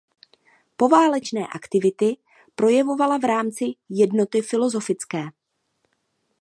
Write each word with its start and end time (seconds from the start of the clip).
Poválečné 0.81 1.43
aktivity 1.59 2.09
projevovala 2.57 3.17
v 3.21 3.25
rámci 3.37 3.65
Jednoty 3.89 4.41
filozofické. 4.41 5.23